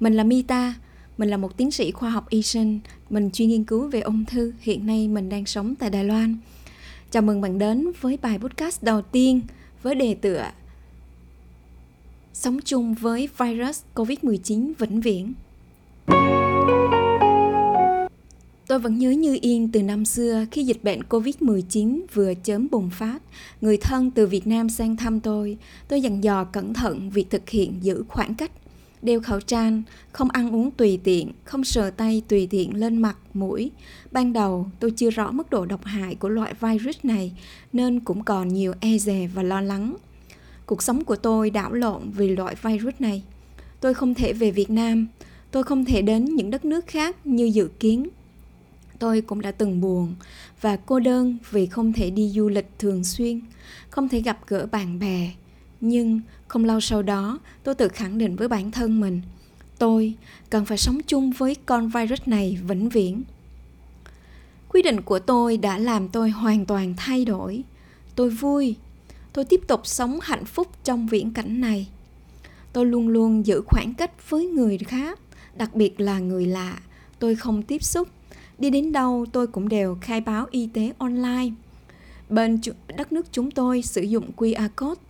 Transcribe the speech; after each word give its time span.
Mình 0.00 0.14
là 0.14 0.24
Mita, 0.24 0.74
mình 1.18 1.28
là 1.28 1.36
một 1.36 1.56
tiến 1.56 1.70
sĩ 1.70 1.90
khoa 1.90 2.10
học 2.10 2.28
y 2.28 2.42
sinh, 2.42 2.80
mình 3.10 3.30
chuyên 3.30 3.48
nghiên 3.48 3.64
cứu 3.64 3.88
về 3.88 4.00
ung 4.00 4.24
thư, 4.24 4.52
hiện 4.60 4.86
nay 4.86 5.08
mình 5.08 5.28
đang 5.28 5.46
sống 5.46 5.74
tại 5.74 5.90
Đài 5.90 6.04
Loan. 6.04 6.36
Chào 7.10 7.22
mừng 7.22 7.40
bạn 7.40 7.58
đến 7.58 7.92
với 8.00 8.18
bài 8.22 8.38
podcast 8.38 8.82
đầu 8.82 9.02
tiên 9.02 9.40
với 9.82 9.94
đề 9.94 10.14
tựa 10.14 10.50
Sống 12.32 12.58
chung 12.64 12.94
với 12.94 13.28
virus 13.38 13.80
COVID-19 13.94 14.72
vĩnh 14.78 15.00
viễn. 15.00 15.32
Tôi 18.66 18.78
vẫn 18.78 18.98
nhớ 18.98 19.10
như 19.10 19.38
yên 19.42 19.68
từ 19.72 19.82
năm 19.82 20.04
xưa 20.04 20.44
khi 20.50 20.64
dịch 20.64 20.84
bệnh 20.84 21.00
Covid-19 21.08 22.00
vừa 22.14 22.34
chớm 22.44 22.68
bùng 22.70 22.90
phát, 22.90 23.22
người 23.60 23.76
thân 23.76 24.10
từ 24.10 24.26
Việt 24.26 24.46
Nam 24.46 24.68
sang 24.68 24.96
thăm 24.96 25.20
tôi, 25.20 25.58
tôi 25.88 26.00
dặn 26.00 26.24
dò 26.24 26.44
cẩn 26.44 26.74
thận 26.74 27.10
việc 27.10 27.30
thực 27.30 27.50
hiện 27.50 27.74
giữ 27.80 28.04
khoảng 28.08 28.34
cách, 28.34 28.50
đeo 29.02 29.20
khẩu 29.20 29.40
trang, 29.40 29.82
không 30.12 30.30
ăn 30.30 30.54
uống 30.54 30.70
tùy 30.70 31.00
tiện, 31.04 31.32
không 31.44 31.64
sờ 31.64 31.90
tay 31.90 32.22
tùy 32.28 32.46
tiện 32.50 32.76
lên 32.80 33.02
mặt, 33.02 33.16
mũi. 33.34 33.70
Ban 34.12 34.32
đầu 34.32 34.66
tôi 34.80 34.90
chưa 34.90 35.10
rõ 35.10 35.30
mức 35.30 35.50
độ 35.50 35.66
độc 35.66 35.84
hại 35.84 36.14
của 36.14 36.28
loại 36.28 36.54
virus 36.60 36.96
này 37.02 37.32
nên 37.72 38.00
cũng 38.00 38.24
còn 38.24 38.48
nhiều 38.48 38.74
e 38.80 38.98
dè 38.98 39.28
và 39.34 39.42
lo 39.42 39.60
lắng. 39.60 39.96
Cuộc 40.66 40.82
sống 40.82 41.04
của 41.04 41.16
tôi 41.16 41.50
đảo 41.50 41.72
lộn 41.72 42.10
vì 42.10 42.28
loại 42.28 42.54
virus 42.62 42.94
này. 42.98 43.22
Tôi 43.80 43.94
không 43.94 44.14
thể 44.14 44.32
về 44.32 44.50
Việt 44.50 44.70
Nam, 44.70 45.06
tôi 45.50 45.62
không 45.62 45.84
thể 45.84 46.02
đến 46.02 46.24
những 46.24 46.50
đất 46.50 46.64
nước 46.64 46.86
khác 46.86 47.26
như 47.26 47.44
dự 47.44 47.68
kiến 47.80 48.08
tôi 48.98 49.20
cũng 49.20 49.40
đã 49.40 49.50
từng 49.50 49.80
buồn 49.80 50.14
và 50.60 50.76
cô 50.76 51.00
đơn 51.00 51.38
vì 51.50 51.66
không 51.66 51.92
thể 51.92 52.10
đi 52.10 52.28
du 52.28 52.48
lịch 52.48 52.66
thường 52.78 53.04
xuyên 53.04 53.40
không 53.90 54.08
thể 54.08 54.20
gặp 54.20 54.38
gỡ 54.46 54.66
bạn 54.72 54.98
bè 54.98 55.30
nhưng 55.88 56.20
không 56.48 56.64
lâu 56.64 56.80
sau 56.80 57.02
đó 57.02 57.38
tôi 57.62 57.74
tự 57.74 57.88
khẳng 57.88 58.18
định 58.18 58.36
với 58.36 58.48
bản 58.48 58.70
thân 58.70 59.00
mình, 59.00 59.20
tôi 59.78 60.14
cần 60.50 60.64
phải 60.64 60.78
sống 60.78 61.00
chung 61.06 61.30
với 61.30 61.56
con 61.66 61.88
virus 61.88 62.20
này 62.26 62.58
vĩnh 62.68 62.88
viễn. 62.88 63.22
Quyết 64.68 64.82
định 64.82 65.00
của 65.00 65.18
tôi 65.18 65.56
đã 65.56 65.78
làm 65.78 66.08
tôi 66.08 66.30
hoàn 66.30 66.66
toàn 66.66 66.94
thay 66.96 67.24
đổi. 67.24 67.62
Tôi 68.14 68.30
vui. 68.30 68.76
Tôi 69.32 69.44
tiếp 69.44 69.60
tục 69.66 69.80
sống 69.84 70.18
hạnh 70.22 70.44
phúc 70.44 70.68
trong 70.84 71.06
viễn 71.06 71.32
cảnh 71.32 71.60
này. 71.60 71.88
Tôi 72.72 72.86
luôn 72.86 73.08
luôn 73.08 73.46
giữ 73.46 73.62
khoảng 73.66 73.94
cách 73.94 74.30
với 74.30 74.46
người 74.46 74.78
khác, 74.78 75.18
đặc 75.56 75.74
biệt 75.74 76.00
là 76.00 76.18
người 76.18 76.46
lạ. 76.46 76.78
Tôi 77.18 77.34
không 77.34 77.62
tiếp 77.62 77.84
xúc. 77.84 78.08
Đi 78.58 78.70
đến 78.70 78.92
đâu, 78.92 79.26
tôi 79.32 79.46
cũng 79.46 79.68
đều 79.68 79.98
khai 80.00 80.20
báo 80.20 80.46
y 80.50 80.66
tế 80.66 80.92
online. 80.98 81.50
Bên 82.28 82.60
đất 82.96 83.12
nước 83.12 83.26
chúng 83.32 83.50
tôi 83.50 83.82
sử 83.82 84.02
dụng 84.02 84.30
QR 84.36 84.68
code 84.76 85.00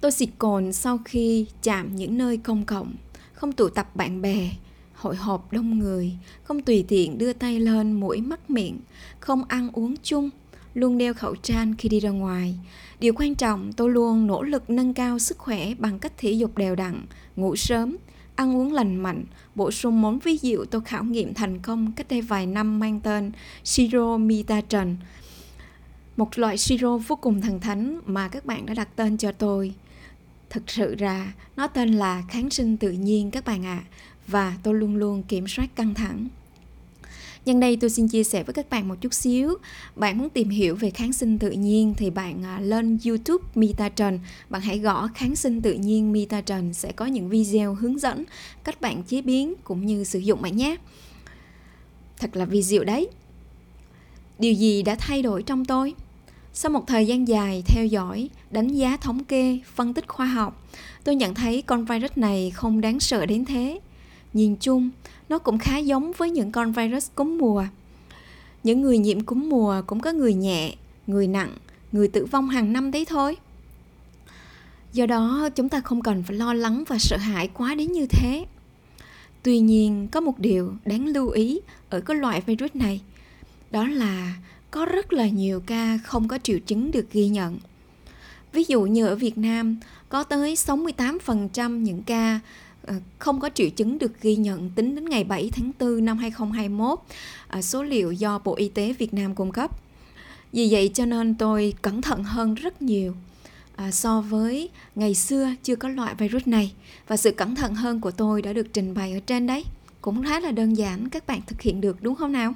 tôi 0.00 0.12
xịt 0.12 0.28
cồn 0.38 0.72
sau 0.72 0.98
khi 1.04 1.46
chạm 1.62 1.96
những 1.96 2.18
nơi 2.18 2.36
công 2.36 2.64
cộng 2.64 2.94
không 3.32 3.52
tụ 3.52 3.68
tập 3.68 3.96
bạn 3.96 4.22
bè 4.22 4.50
hội 4.94 5.16
họp 5.16 5.52
đông 5.52 5.78
người 5.78 6.12
không 6.44 6.62
tùy 6.62 6.84
tiện 6.88 7.18
đưa 7.18 7.32
tay 7.32 7.60
lên 7.60 7.92
mũi 7.92 8.20
mắt 8.20 8.50
miệng 8.50 8.80
không 9.20 9.44
ăn 9.44 9.70
uống 9.72 9.94
chung 10.02 10.30
luôn 10.74 10.98
đeo 10.98 11.14
khẩu 11.14 11.34
trang 11.42 11.74
khi 11.78 11.88
đi 11.88 12.00
ra 12.00 12.10
ngoài 12.10 12.54
điều 13.00 13.12
quan 13.16 13.34
trọng 13.34 13.72
tôi 13.72 13.90
luôn 13.90 14.26
nỗ 14.26 14.42
lực 14.42 14.70
nâng 14.70 14.94
cao 14.94 15.18
sức 15.18 15.38
khỏe 15.38 15.74
bằng 15.74 15.98
cách 15.98 16.12
thể 16.18 16.30
dục 16.30 16.58
đều 16.58 16.74
đặn 16.74 17.06
ngủ 17.36 17.56
sớm 17.56 17.96
ăn 18.36 18.56
uống 18.56 18.72
lành 18.72 18.96
mạnh, 18.96 19.24
bổ 19.54 19.70
sung 19.70 20.02
món 20.02 20.18
ví 20.18 20.36
dụ 20.36 20.64
tôi 20.64 20.80
khảo 20.80 21.04
nghiệm 21.04 21.34
thành 21.34 21.58
công 21.58 21.92
cách 21.92 22.06
đây 22.08 22.20
vài 22.20 22.46
năm 22.46 22.78
mang 22.78 23.00
tên 23.00 23.32
Siro 23.64 24.16
Mitatron. 24.16 24.96
Một 26.16 26.38
loại 26.38 26.58
siro 26.58 26.96
vô 26.96 27.16
cùng 27.16 27.40
thần 27.40 27.60
thánh 27.60 28.00
mà 28.06 28.28
các 28.28 28.46
bạn 28.46 28.66
đã 28.66 28.74
đặt 28.74 28.88
tên 28.96 29.16
cho 29.16 29.32
tôi. 29.32 29.74
Thực 30.50 30.70
sự 30.70 30.94
ra, 30.94 31.32
nó 31.56 31.66
tên 31.66 31.92
là 31.92 32.22
kháng 32.28 32.50
sinh 32.50 32.76
tự 32.76 32.90
nhiên 32.90 33.30
các 33.30 33.44
bạn 33.44 33.66
ạ. 33.66 33.84
À, 33.86 33.88
và 34.26 34.56
tôi 34.62 34.74
luôn 34.74 34.96
luôn 34.96 35.22
kiểm 35.22 35.48
soát 35.48 35.76
căng 35.76 35.94
thẳng. 35.94 36.28
Nhân 37.44 37.60
đây 37.60 37.76
tôi 37.76 37.90
xin 37.90 38.08
chia 38.08 38.24
sẻ 38.24 38.42
với 38.42 38.54
các 38.54 38.70
bạn 38.70 38.88
một 38.88 38.94
chút 39.00 39.14
xíu. 39.14 39.54
Bạn 39.96 40.18
muốn 40.18 40.30
tìm 40.30 40.48
hiểu 40.48 40.76
về 40.76 40.90
kháng 40.90 41.12
sinh 41.12 41.38
tự 41.38 41.50
nhiên 41.50 41.94
thì 41.96 42.10
bạn 42.10 42.44
à, 42.44 42.60
lên 42.60 42.98
YouTube 43.06 43.44
Mitatron, 43.54 44.18
bạn 44.50 44.62
hãy 44.62 44.78
gõ 44.78 45.08
kháng 45.14 45.36
sinh 45.36 45.62
tự 45.62 45.72
nhiên 45.72 46.12
Mitatron 46.12 46.72
sẽ 46.72 46.92
có 46.92 47.06
những 47.06 47.28
video 47.28 47.74
hướng 47.74 47.98
dẫn 47.98 48.24
cách 48.64 48.80
bạn 48.80 49.02
chế 49.02 49.22
biến 49.22 49.54
cũng 49.64 49.86
như 49.86 50.04
sử 50.04 50.18
dụng 50.18 50.42
bạn 50.42 50.56
nhé. 50.56 50.76
Thật 52.18 52.36
là 52.36 52.44
vi 52.44 52.62
diệu 52.62 52.84
đấy. 52.84 53.08
Điều 54.38 54.52
gì 54.52 54.82
đã 54.82 54.94
thay 54.94 55.22
đổi 55.22 55.42
trong 55.42 55.64
tôi? 55.64 55.94
Sau 56.56 56.70
một 56.70 56.86
thời 56.86 57.06
gian 57.06 57.28
dài 57.28 57.62
theo 57.66 57.86
dõi, 57.86 58.30
đánh 58.50 58.68
giá 58.68 58.96
thống 58.96 59.24
kê, 59.24 59.58
phân 59.74 59.94
tích 59.94 60.08
khoa 60.08 60.26
học, 60.26 60.66
tôi 61.04 61.14
nhận 61.14 61.34
thấy 61.34 61.62
con 61.62 61.84
virus 61.84 62.10
này 62.16 62.50
không 62.50 62.80
đáng 62.80 63.00
sợ 63.00 63.26
đến 63.26 63.44
thế. 63.44 63.80
Nhìn 64.32 64.56
chung, 64.56 64.90
nó 65.28 65.38
cũng 65.38 65.58
khá 65.58 65.78
giống 65.78 66.12
với 66.16 66.30
những 66.30 66.52
con 66.52 66.72
virus 66.72 67.10
cúm 67.14 67.38
mùa. 67.38 67.64
Những 68.62 68.82
người 68.82 68.98
nhiễm 68.98 69.20
cúm 69.20 69.48
mùa 69.48 69.82
cũng 69.86 70.00
có 70.00 70.12
người 70.12 70.34
nhẹ, 70.34 70.74
người 71.06 71.26
nặng, 71.26 71.52
người 71.92 72.08
tử 72.08 72.24
vong 72.24 72.48
hàng 72.48 72.72
năm 72.72 72.90
đấy 72.90 73.04
thôi. 73.04 73.36
Do 74.92 75.06
đó, 75.06 75.48
chúng 75.54 75.68
ta 75.68 75.80
không 75.80 76.02
cần 76.02 76.22
phải 76.22 76.36
lo 76.36 76.54
lắng 76.54 76.84
và 76.88 76.98
sợ 76.98 77.16
hãi 77.16 77.48
quá 77.54 77.74
đến 77.74 77.92
như 77.92 78.06
thế. 78.06 78.46
Tuy 79.42 79.58
nhiên, 79.60 80.08
có 80.12 80.20
một 80.20 80.38
điều 80.38 80.72
đáng 80.84 81.06
lưu 81.06 81.28
ý 81.28 81.60
ở 81.90 82.00
cái 82.00 82.16
loại 82.16 82.40
virus 82.40 82.70
này, 82.74 83.00
đó 83.70 83.86
là 83.88 84.34
có 84.74 84.84
rất 84.84 85.12
là 85.12 85.28
nhiều 85.28 85.60
ca 85.66 85.98
không 86.04 86.28
có 86.28 86.38
triệu 86.42 86.58
chứng 86.58 86.90
được 86.90 87.12
ghi 87.12 87.28
nhận. 87.28 87.58
Ví 88.52 88.64
dụ 88.68 88.82
như 88.82 89.06
ở 89.06 89.14
Việt 89.16 89.38
Nam, 89.38 89.76
có 90.08 90.24
tới 90.24 90.54
68% 90.54 91.78
những 91.78 92.02
ca 92.02 92.40
ờ, 92.86 92.94
không 93.18 93.40
có 93.40 93.50
triệu 93.54 93.68
chứng 93.68 93.98
được 93.98 94.20
ghi 94.20 94.36
nhận 94.36 94.70
tính 94.70 94.94
đến 94.94 95.04
ngày 95.04 95.24
7 95.24 95.50
tháng 95.52 95.70
4 95.80 96.04
năm 96.04 96.18
2021, 96.18 96.98
ờ, 97.48 97.62
số 97.62 97.82
liệu 97.82 98.12
do 98.12 98.38
Bộ 98.38 98.54
Y 98.54 98.68
tế 98.68 98.92
Việt 98.92 99.14
Nam 99.14 99.34
cung 99.34 99.52
cấp. 99.52 99.80
Vì 100.52 100.68
vậy 100.70 100.90
cho 100.94 101.06
nên 101.06 101.34
tôi 101.34 101.74
cẩn 101.82 102.02
thận 102.02 102.24
hơn 102.24 102.54
rất 102.54 102.82
nhiều 102.82 103.14
ờ, 103.76 103.90
so 103.90 104.20
với 104.20 104.68
ngày 104.94 105.14
xưa 105.14 105.50
chưa 105.62 105.76
có 105.76 105.88
loại 105.88 106.14
virus 106.14 106.46
này 106.46 106.72
và 107.08 107.16
sự 107.16 107.30
cẩn 107.30 107.54
thận 107.54 107.74
hơn 107.74 108.00
của 108.00 108.10
tôi 108.10 108.42
đã 108.42 108.52
được 108.52 108.72
trình 108.72 108.94
bày 108.94 109.12
ở 109.12 109.20
trên 109.20 109.46
đấy. 109.46 109.64
Cũng 110.00 110.22
khá 110.22 110.40
là 110.40 110.50
đơn 110.50 110.76
giản 110.76 111.08
các 111.08 111.26
bạn 111.26 111.40
thực 111.46 111.60
hiện 111.60 111.80
được 111.80 112.02
đúng 112.02 112.14
không 112.14 112.32
nào? 112.32 112.54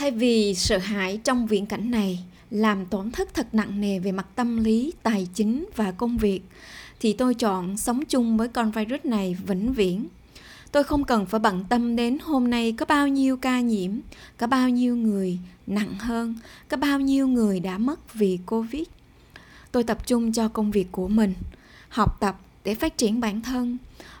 Thay 0.00 0.10
vì 0.10 0.54
sợ 0.54 0.78
hãi 0.78 1.20
trong 1.24 1.46
viễn 1.46 1.66
cảnh 1.66 1.90
này 1.90 2.24
làm 2.50 2.86
tổn 2.86 3.10
thất 3.10 3.34
thật 3.34 3.46
nặng 3.52 3.80
nề 3.80 3.98
về 3.98 4.12
mặt 4.12 4.26
tâm 4.34 4.64
lý, 4.64 4.92
tài 5.02 5.28
chính 5.34 5.66
và 5.76 5.92
công 5.92 6.16
việc 6.16 6.40
thì 7.00 7.12
tôi 7.12 7.34
chọn 7.34 7.76
sống 7.76 8.04
chung 8.04 8.36
với 8.36 8.48
con 8.48 8.70
virus 8.70 9.04
này 9.04 9.36
vĩnh 9.46 9.72
viễn. 9.72 10.06
Tôi 10.72 10.84
không 10.84 11.04
cần 11.04 11.26
phải 11.26 11.40
bận 11.40 11.64
tâm 11.68 11.96
đến 11.96 12.18
hôm 12.22 12.50
nay 12.50 12.72
có 12.72 12.86
bao 12.86 13.08
nhiêu 13.08 13.36
ca 13.36 13.60
nhiễm, 13.60 13.90
có 14.38 14.46
bao 14.46 14.68
nhiêu 14.68 14.96
người 14.96 15.38
nặng 15.66 15.94
hơn, 15.98 16.34
có 16.68 16.76
bao 16.76 17.00
nhiêu 17.00 17.28
người 17.28 17.60
đã 17.60 17.78
mất 17.78 18.14
vì 18.14 18.38
Covid. 18.46 18.84
Tôi 19.72 19.84
tập 19.84 20.06
trung 20.06 20.32
cho 20.32 20.48
công 20.48 20.70
việc 20.70 20.86
của 20.92 21.08
mình, 21.08 21.34
học 21.88 22.20
tập 22.20 22.40
để 22.64 22.74
phát 22.74 22.98
triển 22.98 23.20
bản 23.20 23.40
thân. 23.42 23.78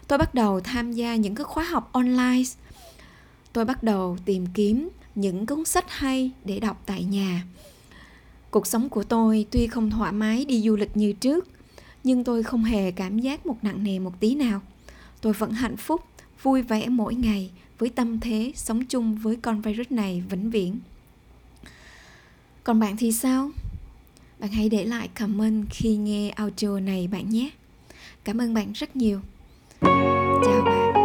Tôi 0.08 0.18
bắt 0.18 0.34
đầu 0.34 0.60
tham 0.60 0.92
gia 0.92 1.16
những 1.16 1.34
cái 1.34 1.44
khóa 1.44 1.64
học 1.64 1.88
online. 1.92 2.42
Tôi 3.52 3.64
bắt 3.64 3.82
đầu 3.82 4.16
tìm 4.24 4.46
kiếm 4.54 4.88
những 5.14 5.46
cuốn 5.46 5.64
sách 5.64 5.84
hay 5.88 6.30
để 6.44 6.60
đọc 6.60 6.82
tại 6.86 7.04
nhà. 7.04 7.44
Cuộc 8.50 8.66
sống 8.66 8.88
của 8.88 9.02
tôi 9.02 9.46
tuy 9.50 9.66
không 9.66 9.90
thoải 9.90 10.12
mái 10.12 10.44
đi 10.44 10.60
du 10.60 10.76
lịch 10.76 10.96
như 10.96 11.12
trước, 11.12 11.48
nhưng 12.04 12.24
tôi 12.24 12.42
không 12.42 12.64
hề 12.64 12.90
cảm 12.90 13.18
giác 13.18 13.46
một 13.46 13.56
nặng 13.62 13.84
nề 13.84 13.98
một 13.98 14.20
tí 14.20 14.34
nào. 14.34 14.60
Tôi 15.20 15.32
vẫn 15.32 15.50
hạnh 15.50 15.76
phúc 15.76 16.00
vui 16.42 16.62
vẻ 16.62 16.88
mỗi 16.88 17.14
ngày 17.14 17.50
với 17.78 17.88
tâm 17.88 18.20
thế 18.20 18.52
sống 18.54 18.84
chung 18.84 19.14
với 19.14 19.36
con 19.36 19.60
virus 19.60 19.86
này 19.90 20.22
vĩnh 20.30 20.50
viễn. 20.50 20.78
Còn 22.64 22.80
bạn 22.80 22.96
thì 22.96 23.12
sao? 23.12 23.50
Bạn 24.38 24.50
hãy 24.50 24.68
để 24.68 24.84
lại 24.84 25.08
comment 25.08 25.66
khi 25.70 25.96
nghe 25.96 26.30
audio 26.30 26.80
này 26.80 27.08
bạn 27.08 27.30
nhé. 27.30 27.50
Cảm 28.24 28.40
ơn 28.40 28.54
bạn 28.54 28.72
rất 28.72 28.96
nhiều. 28.96 29.20
Chào 30.44 30.62
bạn. 30.64 30.99